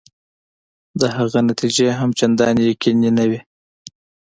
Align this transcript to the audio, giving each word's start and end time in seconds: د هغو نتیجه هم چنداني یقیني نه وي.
د 0.99 1.01
هغو 1.15 1.39
نتیجه 1.49 1.87
هم 1.99 2.09
چنداني 2.19 2.61
یقیني 2.71 3.11
نه 3.17 3.23
وي. 3.29 3.39